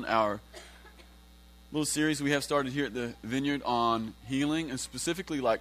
[0.00, 0.40] on our
[1.72, 5.60] little series we have started here at the Vineyard on healing, and specifically like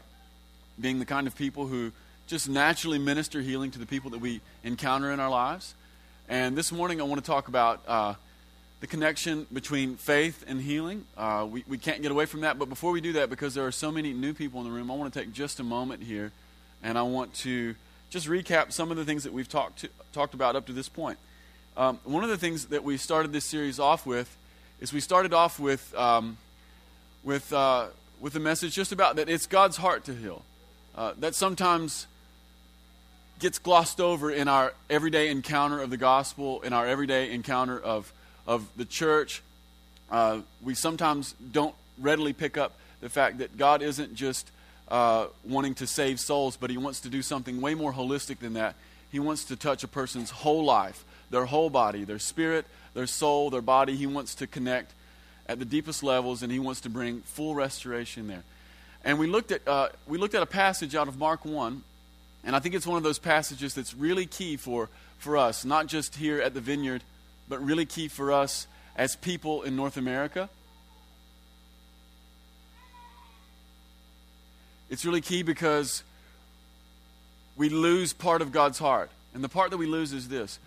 [0.80, 1.92] being the kind of people who
[2.26, 5.74] just naturally minister healing to the people that we encounter in our lives.
[6.30, 8.14] And this morning I want to talk about uh,
[8.80, 11.06] the connection between faith and healing.
[11.18, 13.66] Uh, we, we can't get away from that, but before we do that, because there
[13.66, 16.04] are so many new people in the room, I want to take just a moment
[16.04, 16.32] here
[16.82, 17.76] and I want to
[18.10, 20.88] just recap some of the things that we've talked, to, talked about up to this
[20.88, 21.20] point.
[21.80, 24.36] Um, one of the things that we started this series off with
[24.82, 26.38] is we started off with, um,
[27.24, 27.88] with, uh,
[28.20, 30.44] with a message just about that it's God's heart to heal.
[30.94, 32.06] Uh, that sometimes
[33.40, 38.12] gets glossed over in our everyday encounter of the gospel, in our everyday encounter of,
[38.46, 39.42] of the church.
[40.12, 44.52] Uh, we sometimes don't readily pick up the fact that God isn't just
[44.90, 48.56] uh, wanting to save souls, but He wants to do something way more holistic than
[48.56, 48.76] that.
[49.14, 53.50] He wants to touch a person's whole life, their whole body, their spirit, their soul,
[53.50, 53.96] their body.
[53.96, 54.92] He wants to connect
[55.48, 58.44] at the deepest levels, and He wants to bring full restoration there.
[59.04, 61.82] And we looked at, uh, we looked at a passage out of Mark 1,
[62.44, 65.88] and I think it's one of those passages that's really key for, for us, not
[65.88, 67.04] just here at the vineyard,
[67.48, 70.50] but really key for us as people in North America.
[74.90, 76.04] It's really key because
[77.56, 79.12] we lose part of God's heart.
[79.34, 80.60] And the part that we lose is this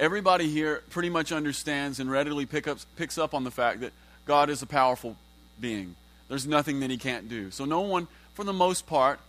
[0.00, 3.92] everybody here pretty much understands and readily pick up, picks up on the fact that
[4.24, 5.16] God is a powerful
[5.60, 5.94] being.
[6.28, 7.50] There's nothing that he can't do.
[7.50, 9.20] So, no one, for the most part,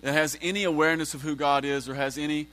[0.00, 2.46] that has any awareness of who God is or has any,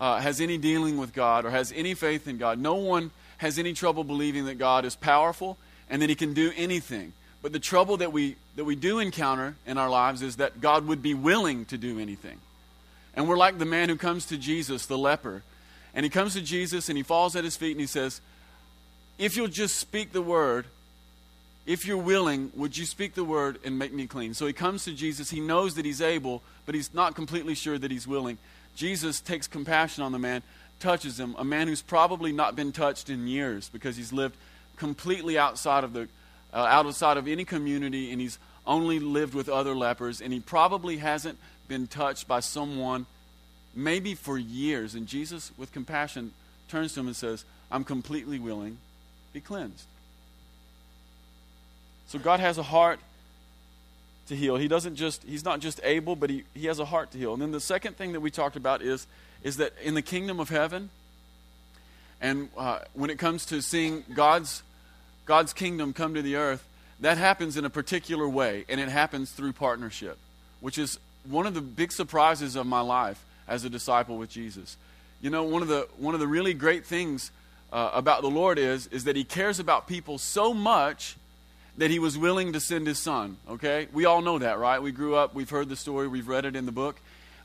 [0.00, 3.58] uh, has any dealing with God or has any faith in God, no one has
[3.58, 5.58] any trouble believing that God is powerful
[5.90, 7.12] and that he can do anything.
[7.42, 10.86] But the trouble that we, that we do encounter in our lives is that God
[10.86, 12.38] would be willing to do anything.
[13.14, 15.42] And we're like the man who comes to Jesus, the leper.
[15.96, 18.20] And he comes to Jesus and he falls at his feet and he says,
[19.18, 20.66] If you'll just speak the word,
[21.64, 24.34] if you're willing, would you speak the word and make me clean?
[24.34, 25.30] So he comes to Jesus.
[25.30, 28.36] He knows that he's able, but he's not completely sure that he's willing.
[28.76, 30.42] Jesus takes compassion on the man,
[30.80, 34.36] touches him, a man who's probably not been touched in years because he's lived
[34.76, 36.08] completely outside of the
[36.52, 40.98] uh, outside of any community and he's only lived with other lepers and he probably
[40.98, 43.06] hasn't been touched by someone
[43.76, 44.94] maybe for years.
[44.94, 46.32] And Jesus, with compassion,
[46.68, 48.78] turns to him and says, I'm completely willing,
[49.32, 49.86] be cleansed.
[52.08, 52.98] So God has a heart
[54.28, 54.56] to heal.
[54.56, 57.32] He doesn't just, he's not just able, but he, he has a heart to heal.
[57.32, 59.06] And then the second thing that we talked about is,
[59.42, 60.90] is that in the kingdom of heaven,
[62.20, 64.62] and uh, when it comes to seeing God's,
[65.26, 66.66] God's kingdom come to the earth,
[67.00, 70.16] that happens in a particular way, and it happens through partnership,
[70.60, 70.98] which is
[71.28, 74.76] one of the big surprises of my life as a disciple with Jesus.
[75.20, 77.30] You know, one of the, one of the really great things
[77.72, 81.16] uh, about the Lord is, is that He cares about people so much
[81.78, 83.36] that He was willing to send His Son.
[83.48, 83.88] Okay?
[83.92, 84.80] We all know that, right?
[84.80, 86.96] We grew up, we've heard the story, we've read it in the book.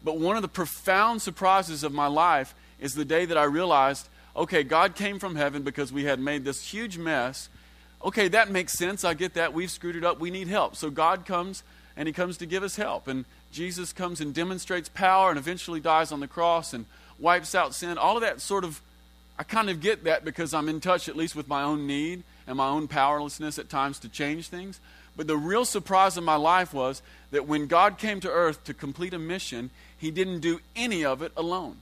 [0.03, 4.07] But one of the profound surprises of my life is the day that I realized
[4.35, 7.49] okay, God came from heaven because we had made this huge mess.
[8.03, 9.03] Okay, that makes sense.
[9.03, 9.53] I get that.
[9.53, 10.19] We've screwed it up.
[10.19, 10.75] We need help.
[10.75, 11.63] So God comes
[11.97, 13.07] and He comes to give us help.
[13.07, 16.85] And Jesus comes and demonstrates power and eventually dies on the cross and
[17.19, 17.97] wipes out sin.
[17.97, 18.81] All of that sort of,
[19.37, 22.23] I kind of get that because I'm in touch at least with my own need
[22.47, 24.79] and my own powerlessness at times to change things.
[25.15, 27.01] But the real surprise of my life was
[27.31, 31.21] that when God came to earth to complete a mission, He didn't do any of
[31.21, 31.77] it alone.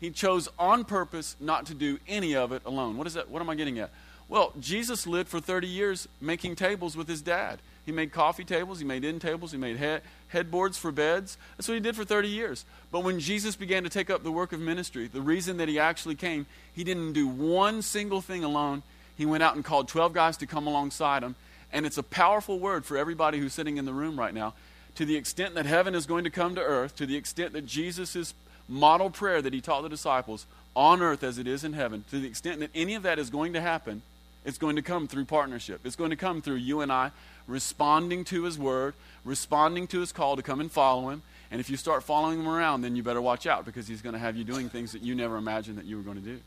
[0.00, 2.96] He chose on purpose not to do any of it alone.
[2.96, 3.30] What is that?
[3.30, 3.90] What am I getting at?
[4.28, 7.58] Well, Jesus lived for 30 years making tables with his dad.
[7.88, 11.38] He made coffee tables, he made end tables, he made head, headboards for beds.
[11.56, 12.66] That's what he did for 30 years.
[12.92, 15.78] But when Jesus began to take up the work of ministry, the reason that he
[15.78, 16.44] actually came,
[16.74, 18.82] he didn't do one single thing alone.
[19.16, 21.34] He went out and called 12 guys to come alongside him.
[21.72, 24.52] And it's a powerful word for everybody who's sitting in the room right now.
[24.96, 27.64] To the extent that heaven is going to come to earth, to the extent that
[27.64, 28.34] Jesus'
[28.68, 30.44] model prayer that he taught the disciples
[30.76, 33.30] on earth as it is in heaven, to the extent that any of that is
[33.30, 34.02] going to happen,
[34.48, 35.82] it's going to come through partnership.
[35.84, 37.10] It's going to come through you and I
[37.46, 41.20] responding to his word, responding to his call to come and follow him.
[41.50, 44.14] And if you start following him around, then you better watch out because he's going
[44.14, 46.40] to have you doing things that you never imagined that you were going to do.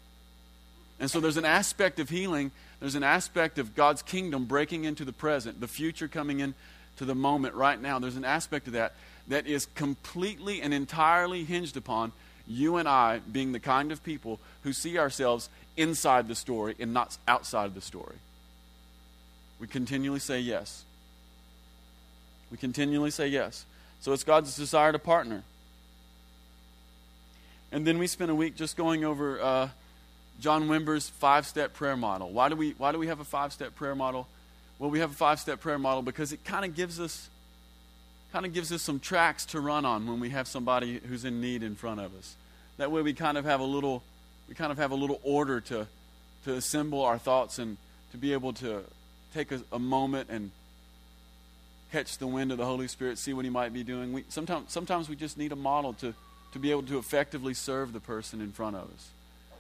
[0.99, 2.49] And so there's an aspect of healing,
[2.79, 6.55] there's an aspect of God's kingdom breaking into the present, the future coming in
[6.97, 7.99] to the moment right now.
[7.99, 8.93] There's an aspect of that
[9.27, 12.13] that is completely and entirely hinged upon
[12.47, 16.93] you and I being the kind of people who see ourselves inside the story and
[16.93, 18.15] not outside of the story.
[19.59, 20.83] We continually say yes.
[22.51, 23.65] We continually say yes.
[24.01, 25.43] So it's God's desire to partner.
[27.71, 29.69] And then we spent a week just going over uh,
[30.39, 32.31] John Wimber's five step prayer model.
[32.31, 34.27] Why do, we, why do we have a five step prayer model?
[34.79, 37.29] Well, we have a five step prayer model because it kind of gives us
[38.33, 41.41] kind of gives us some tracks to run on when we have somebody who's in
[41.41, 42.35] need in front of us.
[42.77, 44.03] That way we kind of have a little
[44.51, 45.87] we kind of have a little order to
[46.43, 47.77] to assemble our thoughts and
[48.11, 48.83] to be able to
[49.33, 50.51] take a, a moment and
[51.93, 54.11] catch the wind of the Holy Spirit, see what He might be doing.
[54.11, 56.13] We, sometimes, sometimes we just need a model to,
[56.51, 59.09] to be able to effectively serve the person in front of us.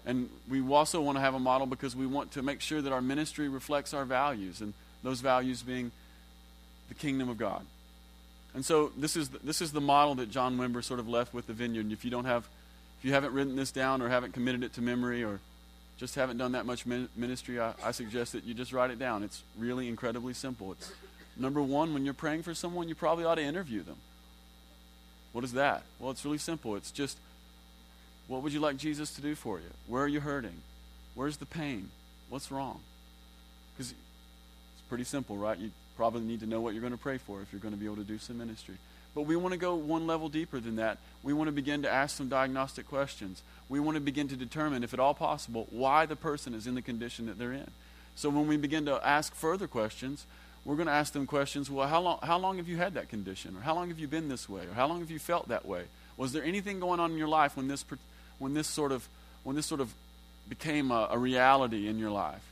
[0.05, 2.91] And we also want to have a model because we want to make sure that
[2.91, 4.73] our ministry reflects our values, and
[5.03, 5.91] those values being
[6.89, 7.65] the kingdom of God.
[8.53, 11.33] And so this is the, this is the model that John Wimber sort of left
[11.33, 11.85] with the vineyard.
[11.85, 12.49] And if you don't have,
[13.01, 15.39] if you haven't written this down or haven't committed it to memory or
[15.97, 19.23] just haven't done that much ministry, I, I suggest that you just write it down.
[19.23, 20.71] It's really incredibly simple.
[20.71, 20.91] It's
[21.37, 23.95] Number one, when you're praying for someone, you probably ought to interview them.
[25.31, 25.83] What is that?
[25.99, 26.75] Well, it's really simple.
[26.75, 27.17] It's just,
[28.27, 29.69] what would you like Jesus to do for you?
[29.87, 30.61] Where are you hurting?
[31.15, 31.89] Where's the pain?
[32.29, 32.81] What's wrong?
[33.73, 35.57] Because it's pretty simple, right?
[35.57, 37.79] You probably need to know what you're going to pray for if you're going to
[37.79, 38.75] be able to do some ministry.
[39.13, 40.97] But we want to go one level deeper than that.
[41.23, 43.43] We want to begin to ask some diagnostic questions.
[43.67, 46.75] We want to begin to determine, if at all possible, why the person is in
[46.75, 47.69] the condition that they're in.
[48.15, 50.25] So when we begin to ask further questions,
[50.65, 53.09] we're going to ask them questions well how long, how long have you had that
[53.09, 55.47] condition or how long have you been this way or how long have you felt
[55.47, 55.83] that way
[56.17, 57.83] was there anything going on in your life when this,
[58.39, 59.07] when this sort of
[59.43, 59.93] when this sort of
[60.47, 62.43] became a, a reality in your life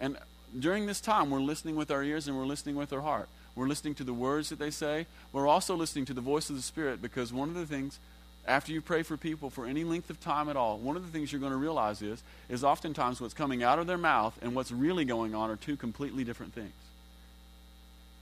[0.00, 0.16] and
[0.58, 3.68] during this time we're listening with our ears and we're listening with our heart we're
[3.68, 6.62] listening to the words that they say we're also listening to the voice of the
[6.62, 7.98] spirit because one of the things
[8.46, 11.12] after you pray for people for any length of time at all one of the
[11.12, 14.54] things you're going to realize is is oftentimes what's coming out of their mouth and
[14.54, 16.72] what's really going on are two completely different things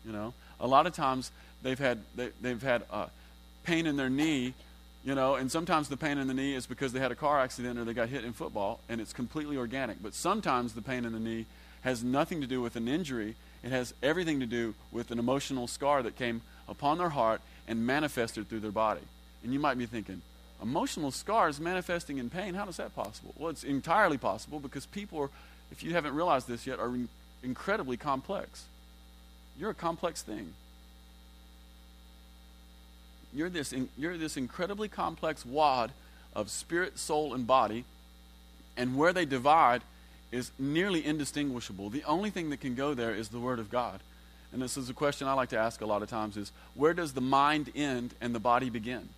[0.06, 3.06] you know, a lot of times they've had they, they've had uh,
[3.64, 4.54] pain in their knee.
[5.04, 7.38] You know, and sometimes the pain in the knee is because they had a car
[7.38, 10.02] accident or they got hit in football, and it's completely organic.
[10.02, 11.46] But sometimes the pain in the knee
[11.82, 13.36] has nothing to do with an injury.
[13.66, 17.84] It has everything to do with an emotional scar that came upon their heart and
[17.84, 19.00] manifested through their body.
[19.42, 20.22] And you might be thinking,
[20.62, 23.34] emotional scars manifesting in pain, how is that possible?
[23.36, 25.30] Well, it's entirely possible because people are,
[25.72, 26.92] if you haven't realized this yet, are
[27.42, 28.66] incredibly complex.
[29.58, 30.52] You're a complex thing.
[33.34, 35.90] You're this, in, you're this incredibly complex wad
[36.36, 37.84] of spirit, soul, and body,
[38.76, 39.82] and where they divide
[40.32, 41.90] is nearly indistinguishable.
[41.90, 44.00] The only thing that can go there is the Word of God.
[44.52, 46.94] And this is a question I like to ask a lot of times is where
[46.94, 49.08] does the mind end and the body begin?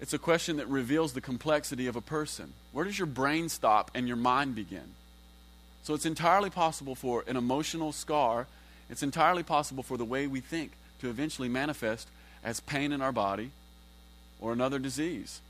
[0.00, 2.52] It's a question that reveals the complexity of a person.
[2.72, 4.94] Where does your brain stop and your mind begin?
[5.82, 8.46] So it's entirely possible for an emotional scar
[8.90, 12.08] it's entirely possible for the way we think to eventually manifest
[12.42, 13.52] as pain in our body
[14.40, 15.40] or another disease.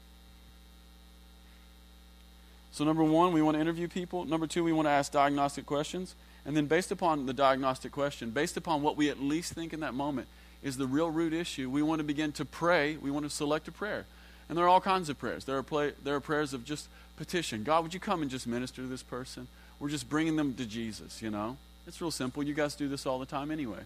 [2.72, 4.24] So, number one, we want to interview people.
[4.24, 6.14] Number two, we want to ask diagnostic questions.
[6.46, 9.80] And then, based upon the diagnostic question, based upon what we at least think in
[9.80, 10.28] that moment
[10.62, 12.96] is the real root issue, we want to begin to pray.
[12.96, 14.04] We want to select a prayer.
[14.48, 15.44] And there are all kinds of prayers.
[15.44, 16.88] There are, play, there are prayers of just
[17.20, 19.46] petition God, would you come and just minister to this person?
[19.78, 21.58] We're just bringing them to Jesus, you know?
[21.86, 22.42] It's real simple.
[22.42, 23.80] You guys do this all the time anyway.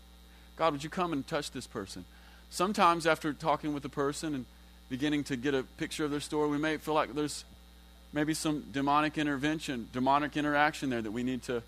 [0.57, 2.05] God, would you come and touch this person?
[2.49, 4.45] Sometimes, after talking with the person and
[4.89, 7.45] beginning to get a picture of their story, we may feel like there's
[8.15, 11.63] maybe some demonic intervention, demonic interaction there that we need to,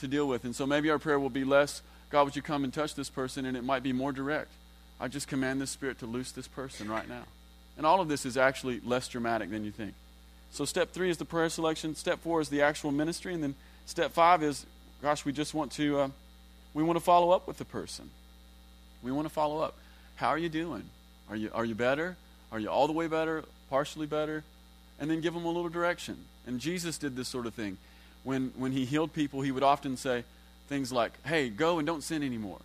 [0.00, 0.44] to deal with.
[0.44, 3.10] And so maybe our prayer will be less, God, would you come and touch this
[3.10, 3.44] person?
[3.44, 4.52] And it might be more direct.
[5.00, 7.24] I just command this spirit to loose this person right now.
[7.76, 9.94] And all of this is actually less dramatic than you think.
[10.50, 11.94] So, step three is the prayer selection.
[11.94, 13.34] Step four is the actual ministry.
[13.34, 13.54] And then
[13.86, 14.66] step five is
[15.02, 16.08] gosh, we just want to, uh,
[16.74, 18.10] we want to follow up with the person.
[19.02, 19.74] We want to follow up.
[20.16, 20.84] How are you doing?
[21.30, 22.16] Are you, are you better?
[22.50, 23.44] Are you all the way better?
[23.70, 24.42] Partially better?
[25.00, 26.16] And then give them a little direction.
[26.46, 27.78] And Jesus did this sort of thing.
[28.24, 30.24] When, when he healed people, he would often say
[30.68, 32.58] things like, hey, go and don't sin anymore.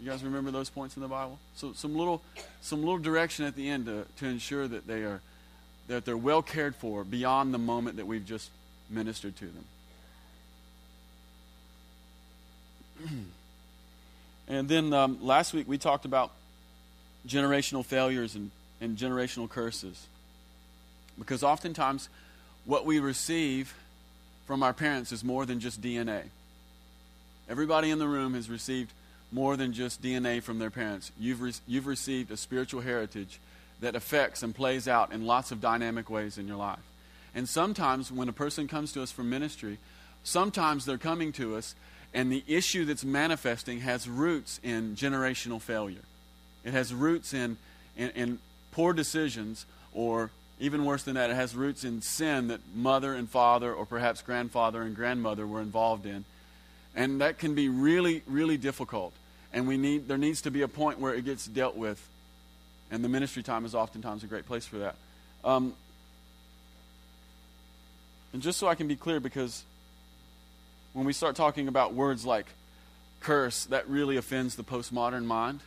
[0.00, 1.38] You guys remember those points in the Bible?
[1.54, 2.20] So some little,
[2.60, 5.20] some little direction at the end to, to ensure that they are
[5.88, 8.50] that they're well cared for beyond the moment that we've just
[8.88, 9.64] ministered to them.
[14.48, 16.30] and then um, last week we talked about
[17.26, 20.06] generational failures and, and generational curses.
[21.18, 22.08] Because oftentimes
[22.64, 23.74] what we receive
[24.46, 26.22] from our parents is more than just DNA.
[27.48, 28.92] Everybody in the room has received
[29.32, 31.12] more than just DNA from their parents.
[31.18, 33.40] You've, re- you've received a spiritual heritage
[33.80, 36.78] that affects and plays out in lots of dynamic ways in your life.
[37.34, 39.78] And sometimes when a person comes to us for ministry,
[40.22, 41.74] sometimes they're coming to us
[42.14, 46.04] and the issue that's manifesting has roots in generational failure.
[46.64, 47.56] It has roots in,
[47.96, 48.38] in, in
[48.70, 50.30] poor decisions or
[50.60, 54.22] Even worse than that, it has roots in sin that mother and father, or perhaps
[54.22, 56.24] grandfather and grandmother, were involved in.
[56.94, 59.12] And that can be really, really difficult.
[59.52, 62.00] And we need, there needs to be a point where it gets dealt with.
[62.90, 64.94] And the ministry time is oftentimes a great place for that.
[65.44, 65.74] Um,
[68.32, 69.64] and just so I can be clear, because
[70.92, 72.46] when we start talking about words like
[73.20, 75.60] curse, that really offends the postmodern mind.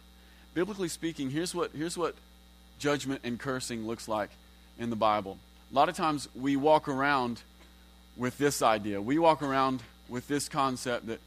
[0.53, 2.15] Biblically speaking, here's what, here's what
[2.79, 4.29] judgment and cursing looks like
[4.79, 5.37] in the Bible.
[5.71, 7.41] A lot of times we walk around
[8.15, 9.01] with this idea.
[9.01, 11.19] We walk around with this concept that,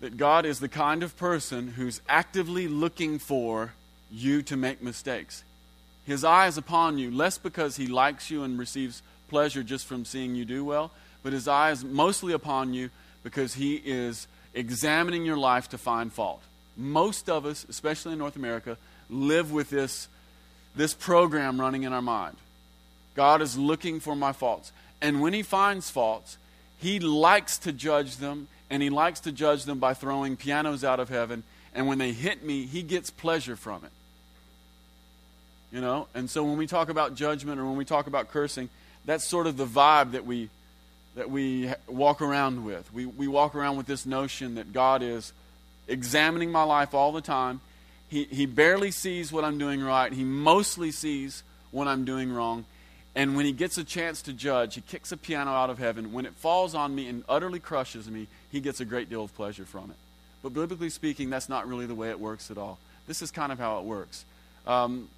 [0.00, 3.72] that God is the kind of person who's actively looking for
[4.10, 5.44] you to make mistakes.
[6.06, 10.04] His eye is upon you, less because he likes you and receives pleasure just from
[10.04, 10.90] seeing you do well,
[11.22, 12.90] but his eye is mostly upon you
[13.22, 16.42] because he is examining your life to find fault.
[16.76, 18.76] Most of us, especially in North America,
[19.08, 20.08] live with this,
[20.74, 22.36] this program running in our mind.
[23.14, 24.72] God is looking for my faults.
[25.00, 26.38] And when he finds faults,
[26.78, 31.00] he likes to judge them, and he likes to judge them by throwing pianos out
[31.00, 31.42] of heaven.
[31.74, 33.92] And when they hit me, he gets pleasure from it.
[35.72, 36.08] You know?
[36.14, 38.68] And so when we talk about judgment or when we talk about cursing,
[39.04, 40.50] that's sort of the vibe that we
[41.16, 42.92] that we walk around with.
[42.92, 45.32] We, we walk around with this notion that God is
[45.88, 47.60] examining my life all the time.
[48.08, 52.64] He, he barely sees what I'm doing right, He mostly sees what I'm doing wrong.
[53.14, 56.12] And when He gets a chance to judge, He kicks a piano out of heaven.
[56.12, 59.34] When it falls on me and utterly crushes me, He gets a great deal of
[59.34, 59.96] pleasure from it.
[60.42, 62.78] But biblically speaking, that's not really the way it works at all.
[63.06, 64.24] This is kind of how it works.
[64.66, 65.08] Um,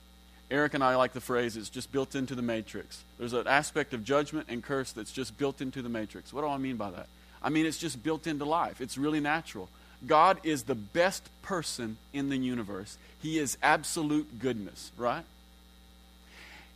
[0.51, 3.03] Eric and I like the phrase, it's just built into the matrix.
[3.19, 6.33] There's an aspect of judgment and curse that's just built into the matrix.
[6.33, 7.07] What do I mean by that?
[7.43, 9.69] I mean, it's just built into life, it's really natural.
[10.07, 15.25] God is the best person in the universe, He is absolute goodness, right?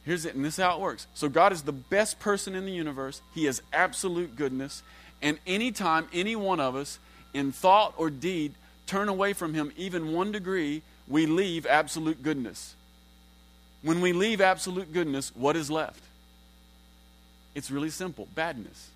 [0.07, 1.09] Here's it, and this is how it works.
[1.15, 4.85] So, God is the best person in the universe, He is absolute goodness,
[5.21, 7.01] and anytime any one of us,
[7.35, 8.55] in thought or deed,
[8.87, 12.77] turn away from Him even one degree, we leave absolute goodness.
[13.83, 16.01] When we leave absolute goodness, what is left?
[17.57, 18.91] It's really simple badness.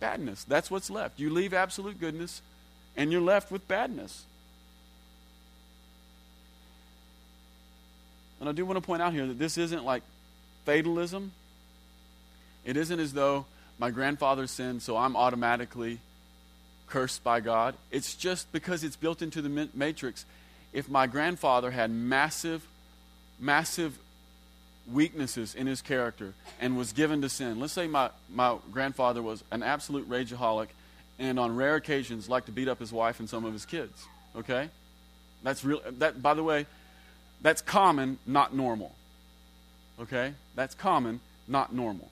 [0.00, 0.44] Badness.
[0.44, 1.18] That's what's left.
[1.18, 2.42] You leave absolute goodness,
[2.94, 4.26] and you're left with badness.
[8.44, 10.02] And I do want to point out here that this isn't like
[10.66, 11.32] fatalism.
[12.66, 13.46] It isn't as though
[13.78, 15.98] my grandfather sinned, so I'm automatically
[16.86, 17.74] cursed by God.
[17.90, 20.26] It's just because it's built into the matrix.
[20.74, 22.66] If my grandfather had massive
[23.40, 23.98] massive
[24.92, 27.58] weaknesses in his character and was given to sin.
[27.58, 30.68] Let's say my, my grandfather was an absolute rageaholic
[31.18, 34.04] and on rare occasions liked to beat up his wife and some of his kids.
[34.36, 34.68] Okay?
[35.42, 36.66] That's real that by the way,
[37.44, 38.94] that's common, not normal.
[40.00, 40.32] Okay?
[40.56, 42.08] That's common, not normal.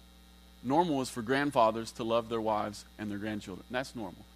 [0.63, 3.65] Normal is for grandfathers to love their wives and their grandchildren.
[3.71, 4.27] That's normal.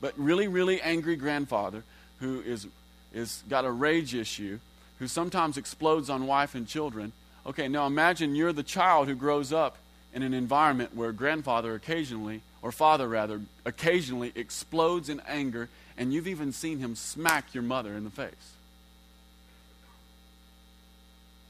[0.00, 1.82] But really, really angry grandfather
[2.20, 2.68] who is
[3.12, 4.60] is got a rage issue
[5.00, 7.12] who sometimes explodes on wife and children.
[7.44, 9.76] Okay, now imagine you're the child who grows up
[10.14, 16.28] in an environment where grandfather occasionally, or father rather, occasionally explodes in anger, and you've
[16.28, 18.55] even seen him smack your mother in the face.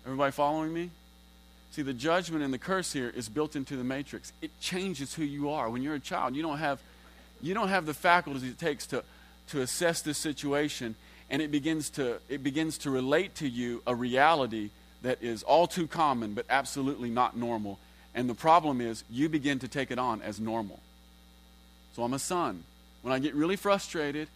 [0.06, 0.90] Everybody following me?
[1.72, 4.32] See, the judgment and the curse here is built into the matrix.
[4.40, 5.68] It changes who you are.
[5.68, 6.80] When you're a child, you don't have,
[7.42, 9.02] you don't have the faculties it takes to,
[9.48, 10.94] to assess this situation
[11.30, 14.70] and it begins to it begins to relate to you a reality
[15.02, 17.78] that is all too common but absolutely not normal
[18.14, 20.80] and the problem is you begin to take it on as normal
[21.94, 22.62] so i'm a son
[23.02, 24.28] when i get really frustrated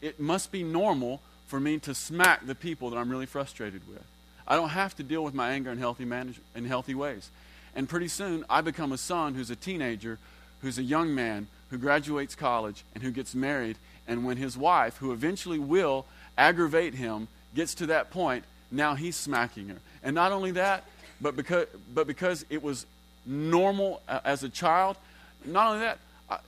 [0.00, 4.04] it must be normal for me to smack the people that i'm really frustrated with
[4.46, 7.30] i don't have to deal with my anger in healthy manage, in healthy ways
[7.74, 10.18] and pretty soon i become a son who's a teenager
[10.60, 14.96] who's a young man who graduates college and who gets married and when his wife,
[14.98, 16.06] who eventually will
[16.36, 19.76] aggravate him, gets to that point, now he's smacking her.
[20.02, 20.84] And not only that,
[21.20, 22.86] but because, but because it was
[23.24, 24.96] normal uh, as a child,
[25.44, 26.38] not only that, I,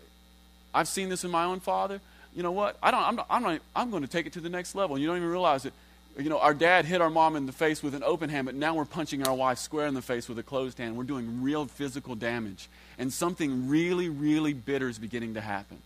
[0.75, 2.01] I've seen this in my own father.
[2.35, 2.77] You know what?
[2.83, 4.99] I don't, I'm, not, I'm, not, I'm going to take it to the next level.
[4.99, 5.73] You don't even realize it.
[6.17, 8.55] You know, our dad hit our mom in the face with an open hand, but
[8.55, 10.97] now we're punching our wife square in the face with a closed hand.
[10.97, 12.69] We're doing real physical damage.
[12.99, 15.79] And something really, really bitter is beginning to happen.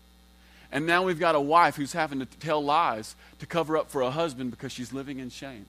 [0.71, 4.01] And now we've got a wife who's having to tell lies to cover up for
[4.01, 5.65] a husband because she's living in shame.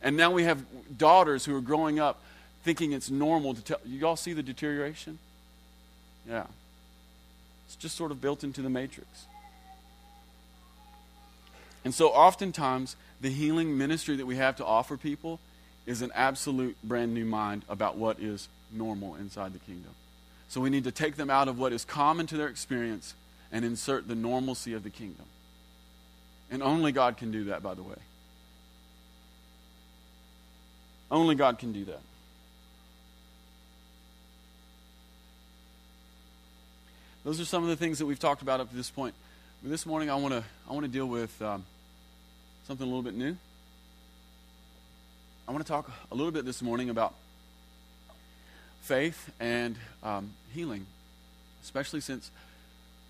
[0.00, 0.64] And now we have
[0.96, 2.20] daughters who are growing up
[2.62, 3.80] thinking it's normal to tell.
[3.84, 5.18] You all see the deterioration?
[6.28, 6.46] Yeah.
[7.66, 9.26] It's just sort of built into the matrix.
[11.88, 15.40] And so oftentimes, the healing ministry that we have to offer people
[15.86, 19.92] is an absolute brand new mind about what is normal inside the kingdom.
[20.50, 23.14] So we need to take them out of what is common to their experience
[23.50, 25.24] and insert the normalcy of the kingdom.
[26.50, 27.96] And only God can do that, by the way.
[31.10, 32.02] Only God can do that.
[37.24, 39.14] Those are some of the things that we've talked about up to this point.
[39.62, 41.64] But this morning, I want to I want to deal with um,
[42.68, 43.34] something a little bit new.
[45.48, 47.14] I want to talk a little bit this morning about
[48.82, 50.84] faith and um, healing,
[51.62, 52.30] especially since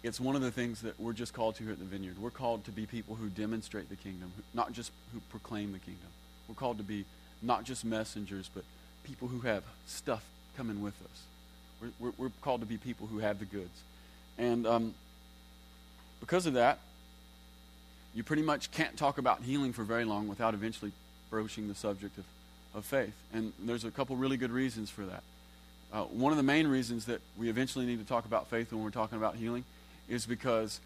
[0.05, 2.21] it's one of the things that we're just called to here at the Vineyard.
[2.21, 6.07] We're called to be people who demonstrate the kingdom, not just who proclaim the kingdom.
[6.47, 7.05] We're called to be
[7.43, 8.63] not just messengers, but
[9.03, 10.23] people who have stuff
[10.57, 11.23] coming with us.
[11.83, 13.83] We're, we're, we're called to be people who have the goods.
[14.39, 14.95] And um,
[16.21, 16.79] because of that,
[18.15, 20.93] you pretty much can't talk about healing for very long without eventually
[21.31, 22.25] broaching the subject of,
[22.75, 23.15] of faith.
[23.33, 25.23] And there's a couple really good reasons for that.
[25.93, 28.83] Uh, one of the main reasons that we eventually need to talk about faith when
[28.83, 29.65] we're talking about healing
[30.09, 30.81] is because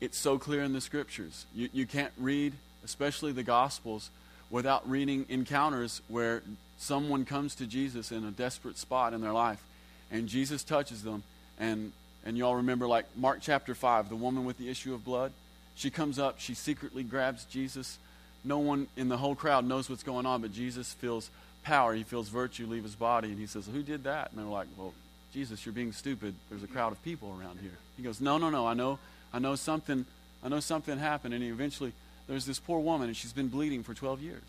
[0.00, 1.46] it's so clear in the scriptures.
[1.54, 2.52] You, you can't read,
[2.84, 4.10] especially the Gospels,
[4.50, 6.42] without reading encounters where
[6.78, 9.62] someone comes to Jesus in a desperate spot in their life
[10.10, 11.22] and Jesus touches them.
[11.58, 11.92] And,
[12.24, 15.32] and y'all remember, like Mark chapter 5, the woman with the issue of blood?
[15.76, 17.98] She comes up, she secretly grabs Jesus.
[18.44, 21.30] No one in the whole crowd knows what's going on, but Jesus feels
[21.62, 21.94] power.
[21.94, 23.28] He feels virtue leave his body.
[23.28, 24.30] And he says, Who did that?
[24.30, 24.92] And they're like, Well,
[25.32, 26.34] Jesus, you're being stupid.
[26.48, 27.76] There's a crowd of people around here.
[27.96, 28.66] He goes, No, no, no.
[28.66, 28.98] I know,
[29.32, 30.04] I know something.
[30.44, 31.34] I know something happened.
[31.34, 31.92] And he eventually,
[32.28, 34.42] there's this poor woman, and she's been bleeding for 12 years.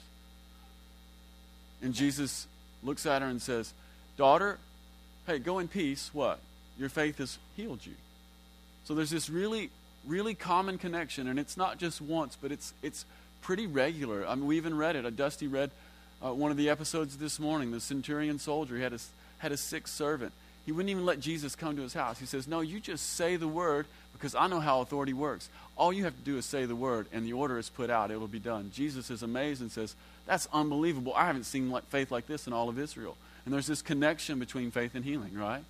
[1.82, 2.48] And Jesus
[2.84, 3.74] looks at her and says,
[4.18, 4.60] Daughter,
[5.26, 6.10] hey, go in peace.
[6.14, 6.40] What?
[6.78, 7.94] Your faith has healed you.
[8.86, 9.70] So there's this really,
[10.08, 13.06] really common connection, and it's not just once, but it's it's
[13.42, 14.26] pretty regular.
[14.26, 15.16] I mean, we even read it.
[15.16, 15.72] Dusty read
[16.24, 17.72] uh, one of the episodes this morning.
[17.72, 19.00] The centurion soldier he had a
[19.40, 20.34] had a sick servant.
[20.66, 22.20] He wouldn't even let Jesus come to his house.
[22.20, 25.50] He says, "No, you just say the word because I know how authority works.
[25.78, 28.12] All you have to do is say the word, and the order is put out.
[28.12, 29.96] It will be done." Jesus is amazed and says,
[30.26, 31.14] "That's unbelievable.
[31.14, 34.40] I haven't seen like faith like this in all of Israel." And there's this connection
[34.40, 35.64] between faith and healing, right?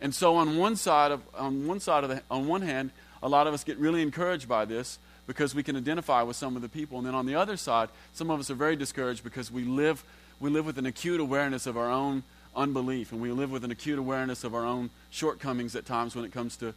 [0.00, 2.90] And so on one side of on one side of the on one hand,
[3.24, 6.56] a lot of us get really encouraged by this because we can identify with some
[6.56, 6.98] of the people.
[6.98, 10.04] And then on the other side, some of us are very discouraged because we live
[10.40, 12.22] we live with an acute awareness of our own
[12.54, 16.24] unbelief and we live with an acute awareness of our own shortcomings at times when
[16.24, 16.74] it comes to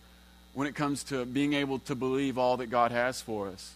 [0.54, 3.74] when it comes to being able to believe all that God has for us.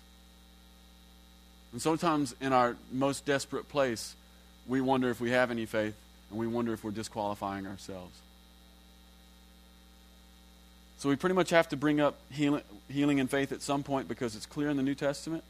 [1.73, 4.15] And sometimes in our most desperate place,
[4.67, 5.95] we wonder if we have any faith
[6.29, 8.17] and we wonder if we're disqualifying ourselves.
[11.01, 14.07] So we pretty much have to bring up healing, healing and faith at some point
[14.07, 15.43] because it's clear in the New Testament.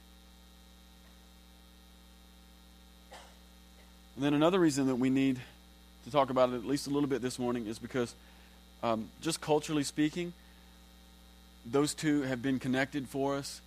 [4.16, 5.42] And then another reason that we need
[6.06, 8.16] to talk about it at least a little bit this morning is because,
[8.82, 10.32] um, just culturally speaking,
[11.70, 13.60] those two have been connected for us,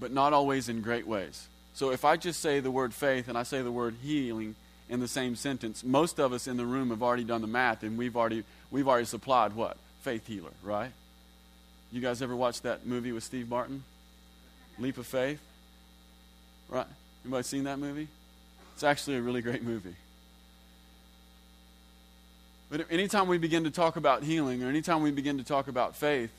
[0.00, 1.46] but not always in great ways.
[1.72, 4.56] So if I just say the word faith and I say the word healing,
[4.88, 5.84] in the same sentence.
[5.84, 8.88] Most of us in the room have already done the math, and we've already we've
[8.88, 10.92] already supplied what faith healer, right?
[11.92, 13.82] You guys ever watched that movie with Steve Martin,
[14.78, 15.40] Leap of Faith?
[16.68, 16.86] Right?
[17.24, 18.08] Anybody seen that movie?
[18.74, 19.94] It's actually a really great movie.
[22.70, 25.96] But anytime we begin to talk about healing, or anytime we begin to talk about
[25.96, 26.30] faith,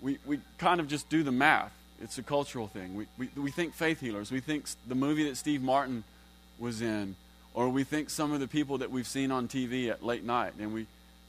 [0.00, 1.72] we, we kind of just do the math.
[2.02, 2.94] It's a cultural thing.
[2.94, 4.30] We, we, we think faith healers.
[4.30, 6.04] We think the movie that Steve Martin
[6.58, 7.16] was in
[7.54, 10.52] or we think some of the people that we've seen on TV at late night,
[10.58, 10.86] and we,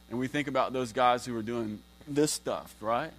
[0.09, 3.11] and we think about those guys who are doing this stuff, right?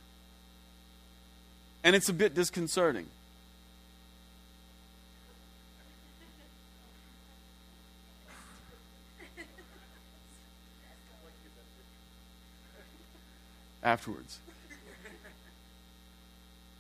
[1.85, 3.07] And it's a bit disconcerting.
[13.85, 14.38] Afterwards,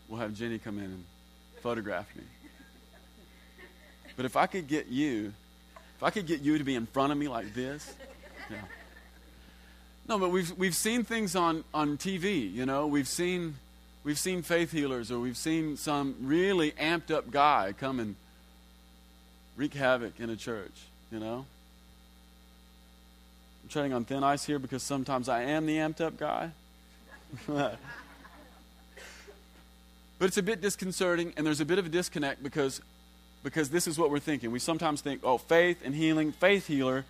[0.08, 1.04] we'll have Jenny come in and
[1.60, 2.22] photograph me.
[4.14, 5.32] But if I could get you
[6.02, 7.94] if I could get you to be in front of me like this.
[8.50, 8.56] Yeah.
[10.08, 12.88] No, but we've, we've seen things on, on TV, you know.
[12.88, 13.54] We've seen,
[14.04, 18.16] we've seen faith healers or we've seen some really amped up guy come and
[19.56, 20.72] wreak havoc in a church,
[21.10, 21.46] you know.
[23.62, 26.50] I'm treading on thin ice here because sometimes I am the amped up guy.
[27.46, 27.78] but
[30.20, 32.80] it's a bit disconcerting and there's a bit of a disconnect because
[33.42, 34.50] because this is what we're thinking.
[34.50, 37.04] We sometimes think, oh, faith and healing, faith healer,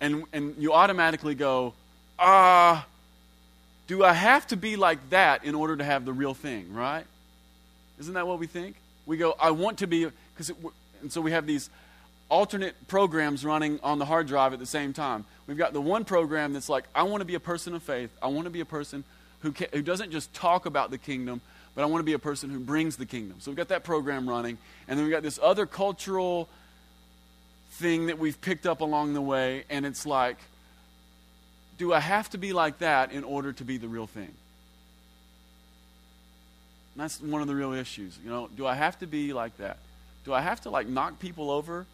[0.00, 1.74] and, and you automatically go,
[2.18, 2.84] ah, uh,
[3.88, 7.04] do I have to be like that in order to have the real thing, right?
[7.98, 8.76] Isn't that what we think?
[9.06, 10.52] We go, I want to be, because,
[11.00, 11.70] and so we have these
[12.28, 15.24] alternate programs running on the hard drive at the same time.
[15.46, 18.10] We've got the one program that's like, I want to be a person of faith.
[18.22, 19.02] I want to be a person
[19.40, 21.40] who, can, who doesn't just talk about the kingdom,
[21.74, 23.38] but I want to be a person who brings the kingdom.
[23.40, 24.58] So we've got that program running.
[24.86, 26.46] And then we've got this other cultural
[27.72, 29.64] thing that we've picked up along the way.
[29.70, 30.36] And it's like,
[31.78, 34.32] do I have to be like that in order to be the real thing?
[36.94, 38.18] And that's one of the real issues.
[38.22, 39.78] You know, do I have to be like that?
[40.24, 41.86] Do I have to like knock people over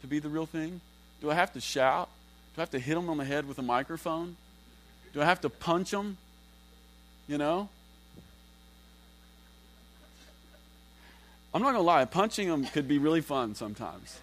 [0.00, 0.80] to be the real thing?
[1.20, 2.08] Do I have to shout?
[2.54, 4.36] Do I have to hit them on the head with a microphone?
[5.12, 6.16] Do I have to punch them?
[7.26, 7.68] You know?
[11.52, 14.20] I'm not going to lie, punching them could be really fun sometimes.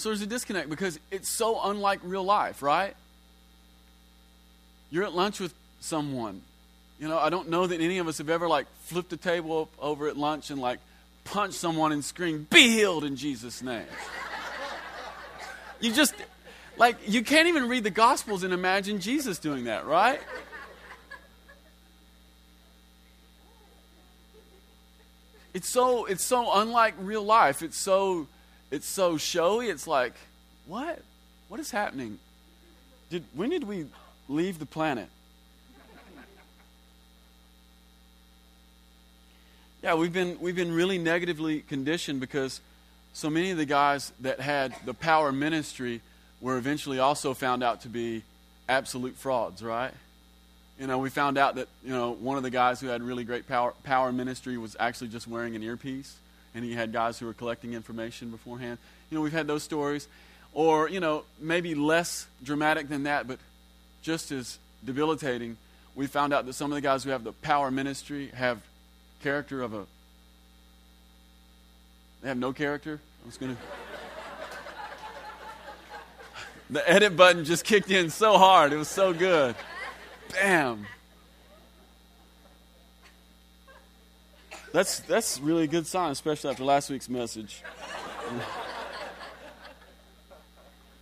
[0.00, 2.94] So there's a disconnect because it's so unlike real life, right?
[4.90, 6.42] You're at lunch with someone.
[6.98, 9.68] You know, I don't know that any of us have ever like flipped a table
[9.78, 10.80] over at lunch and like
[11.24, 13.86] punched someone and screamed, "Be healed in Jesus' name."
[15.80, 16.14] you just
[16.76, 20.20] like you can't even read the gospels and imagine Jesus doing that, right?
[25.54, 27.62] it's so it's so unlike real life.
[27.62, 28.26] It's so
[28.70, 29.68] it's so showy.
[29.68, 30.14] It's like,
[30.66, 31.00] what?
[31.48, 32.18] What is happening?
[33.10, 33.86] Did when did we
[34.28, 35.08] leave the planet?
[39.82, 42.60] Yeah, we've been we've been really negatively conditioned because
[43.12, 46.00] so many of the guys that had the power ministry
[46.40, 48.22] were eventually also found out to be
[48.68, 49.92] absolute frauds, right?
[50.80, 53.22] you know, we found out that, you know, one of the guys who had really
[53.22, 56.16] great power, power ministry was actually just wearing an earpiece,
[56.54, 58.78] and he had guys who were collecting information beforehand.
[59.10, 60.08] You know, we've had those stories.
[60.52, 63.38] Or, you know, maybe less dramatic than that, but
[64.02, 65.56] just as debilitating.
[65.94, 68.60] We found out that some of the guys who have the power ministry have
[69.22, 69.86] character of a.
[72.22, 73.00] They have no character.
[73.22, 73.62] I was going to.
[76.70, 78.72] the edit button just kicked in so hard.
[78.72, 79.54] It was so good.
[80.32, 80.86] Bam.
[84.72, 87.62] That's that's really a good sign, especially after last week's message.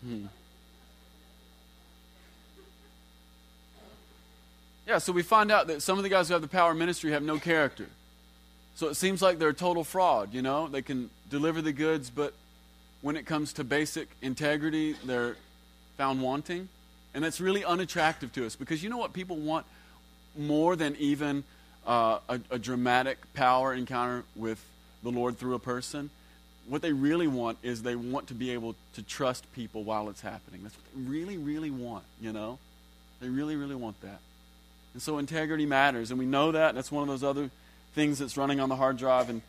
[0.02, 0.26] hmm.
[4.87, 7.11] Yeah, so we find out that some of the guys who have the power ministry
[7.12, 7.85] have no character.
[8.74, 10.66] So it seems like they're a total fraud, you know?
[10.66, 12.33] They can deliver the goods, but
[13.02, 15.37] when it comes to basic integrity, they're
[15.98, 16.70] found wanting.
[17.12, 19.66] And that's really unattractive to us because you know what people want
[20.38, 21.44] more than even
[21.88, 24.64] uh, a, a dramatic power encounter with
[25.03, 26.11] the Lord through a person?
[26.68, 30.20] What they really want is they want to be able to trust people while it's
[30.20, 30.61] happening.
[30.62, 32.59] That's what they really, really want, you know?
[33.20, 34.20] They really, really want that.
[34.92, 36.77] And so integrity matters, and we know that.
[36.77, 37.51] That's one of those other
[37.94, 39.31] things that's running on the hard drive.
[39.31, 39.42] And,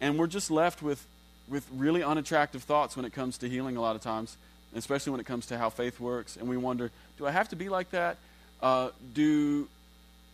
[0.00, 1.06] and we're just left with,
[1.48, 4.36] with really unattractive thoughts when it comes to healing a lot of times
[4.74, 6.36] especially when it comes to how faith works.
[6.36, 8.16] And we wonder, do I have to be like that?
[8.62, 9.68] Uh, do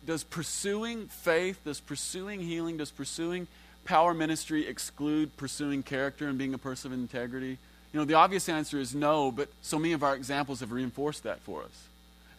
[0.06, 3.46] does pursuing faith, does pursuing healing, does pursuing
[3.84, 7.58] power ministry exclude pursuing character and being a person of integrity?
[7.92, 11.24] You know, the obvious answer is no, but so many of our examples have reinforced
[11.24, 11.88] that for us.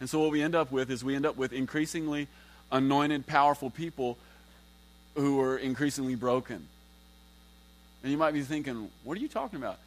[0.00, 2.26] And so what we end up with is we end up with increasingly
[2.70, 4.18] anointed, powerful people
[5.14, 6.66] who are increasingly broken.
[8.02, 9.78] And you might be thinking, what are you talking about?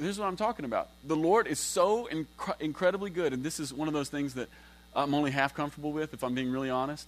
[0.00, 0.88] here's what I'm talking about.
[1.04, 4.48] The Lord is so inc- incredibly good, and this is one of those things that
[4.96, 7.06] I'm only half comfortable with, if I'm being really honest.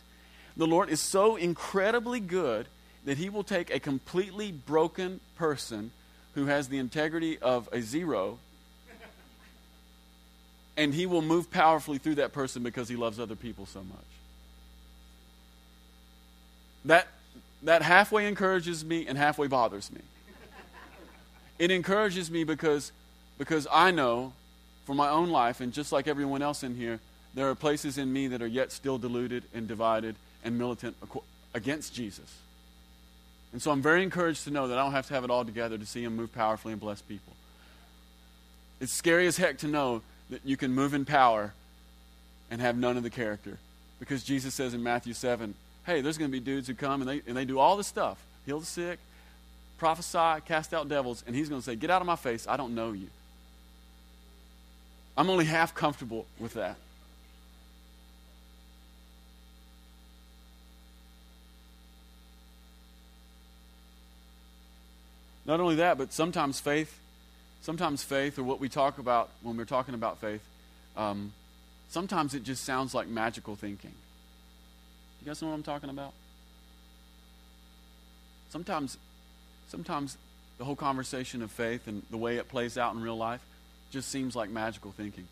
[0.57, 2.67] The Lord is so incredibly good
[3.05, 5.91] that He will take a completely broken person
[6.35, 8.39] who has the integrity of a zero,
[10.77, 13.99] and He will move powerfully through that person because He loves other people so much.
[16.85, 17.09] That,
[17.63, 20.01] that halfway encourages me and halfway bothers me
[21.59, 22.93] it encourages me because,
[23.37, 24.33] because I know
[24.85, 27.01] for my own life, and just like everyone else in here,
[27.35, 30.97] there are places in me that are yet still deluded and divided and militant
[31.55, 32.39] against Jesus.
[33.53, 35.45] And so I'm very encouraged to know that I don't have to have it all
[35.45, 37.33] together to see Him move powerfully and bless people.
[38.81, 41.55] It's scary as heck to know that you can move in power
[42.51, 43.59] and have none of the character.
[43.99, 45.55] Because Jesus says in Matthew 7,
[45.87, 47.87] hey, there's going to be dudes who come and they, and they do all this
[47.87, 48.99] stuff heal the sick,
[49.77, 52.47] prophesy, cast out devils, and he's going to say, Get out of my face.
[52.49, 53.09] I don't know you.
[55.19, 56.77] I'm only half comfortable with that.
[65.49, 67.01] Not only that, but sometimes faith,
[67.63, 70.43] sometimes faith, or what we talk about when we're talking about faith,
[70.97, 71.33] um,
[71.89, 73.95] sometimes it just sounds like magical thinking.
[75.21, 76.13] You guys know what I'm talking about?
[78.51, 78.99] sometimes,
[79.69, 80.17] sometimes
[80.59, 83.41] the whole conversation of faith and the way it plays out in real life
[83.91, 85.27] just seems like magical thinking.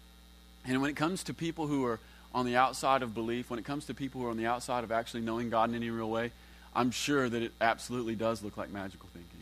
[0.64, 1.98] And when it comes to people who are
[2.34, 4.84] on the outside of belief, when it comes to people who are on the outside
[4.84, 6.32] of actually knowing God in any real way,
[6.74, 9.35] I'm sure that it absolutely does look like magical thinking.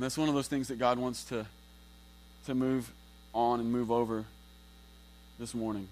[0.00, 1.44] And that's one of those things that God wants to,
[2.46, 2.90] to move
[3.34, 4.24] on and move over
[5.38, 5.88] this morning.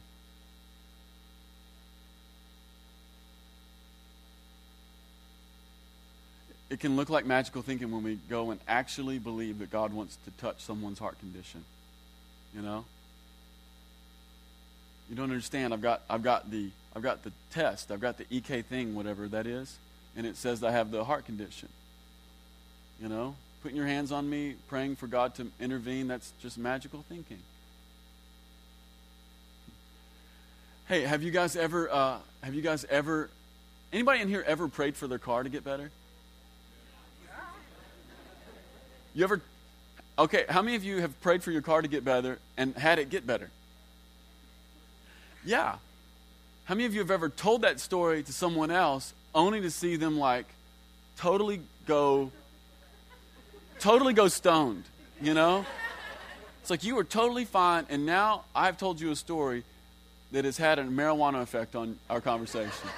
[6.71, 10.17] It can look like magical thinking when we go and actually believe that God wants
[10.25, 11.63] to touch someone's heart condition.
[12.55, 12.87] You know?
[15.11, 15.75] You don't understand.
[15.75, 17.91] I've got I've got the I've got the test.
[17.91, 19.77] I've got the EK thing, whatever that is,
[20.17, 21.69] and it says I have the heart condition.
[23.03, 23.35] You know?
[23.63, 27.39] Putting your hands on me, praying for God to intervene, that's just magical thinking.
[30.87, 33.29] Hey, have you guys ever uh, have you guys ever
[33.93, 35.91] anybody in here ever prayed for their car to get better?
[39.15, 39.41] You ever
[40.19, 42.99] Okay, how many of you have prayed for your car to get better and had
[42.99, 43.51] it get better?
[45.45, 45.77] Yeah.
[46.65, 49.95] How many of you have ever told that story to someone else only to see
[49.95, 50.47] them like
[51.17, 52.33] totally go
[53.79, 54.85] totally go stoned,
[55.21, 55.65] you know?
[56.61, 59.65] It's like you were totally fine and now I've told you a story
[60.33, 62.89] that has had a marijuana effect on our conversation.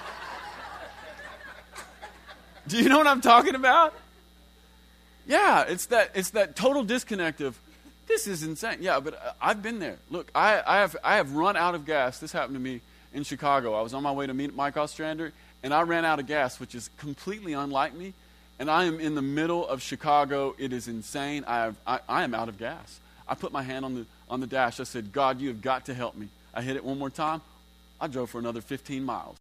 [2.66, 3.94] Do you know what I'm talking about?
[5.26, 7.58] Yeah, it's that it's that total disconnect of
[8.08, 8.78] this is insane.
[8.80, 9.96] Yeah, but uh, I've been there.
[10.10, 12.18] Look, I, I have I have run out of gas.
[12.18, 12.80] This happened to me
[13.14, 13.74] in Chicago.
[13.74, 16.58] I was on my way to meet Mike Ostrander, and I ran out of gas,
[16.58, 18.12] which is completely unlike me.
[18.60, 20.54] And I am in the middle of Chicago.
[20.58, 21.44] It is insane.
[21.46, 23.00] I have I, I am out of gas.
[23.26, 24.78] I put my hand on the on the dash.
[24.78, 26.28] I said, God, you have got to help me.
[26.52, 27.40] I hit it one more time.
[27.98, 29.38] I drove for another 15 miles.